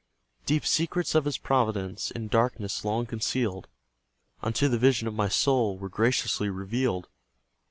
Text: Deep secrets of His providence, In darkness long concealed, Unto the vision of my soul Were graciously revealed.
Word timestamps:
Deep 0.47 0.65
secrets 0.65 1.13
of 1.13 1.25
His 1.25 1.37
providence, 1.37 2.09
In 2.09 2.27
darkness 2.27 2.83
long 2.83 3.05
concealed, 3.05 3.67
Unto 4.41 4.67
the 4.67 4.79
vision 4.79 5.07
of 5.07 5.13
my 5.13 5.29
soul 5.29 5.77
Were 5.77 5.89
graciously 5.89 6.49
revealed. 6.49 7.07